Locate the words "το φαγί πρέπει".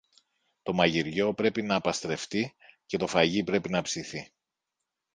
2.97-3.69